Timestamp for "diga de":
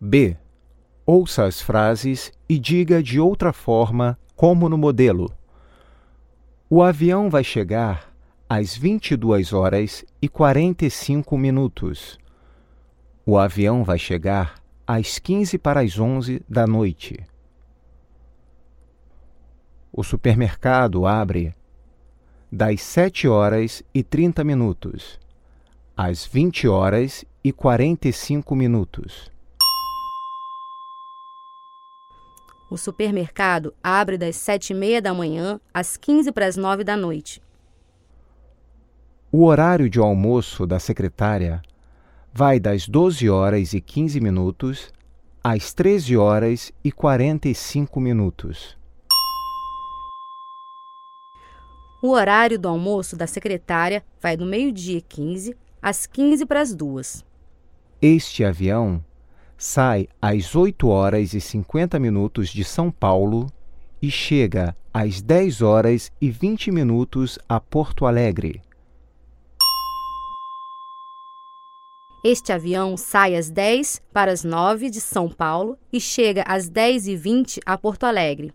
2.58-3.20